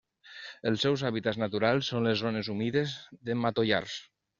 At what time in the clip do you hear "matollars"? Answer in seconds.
3.47-4.05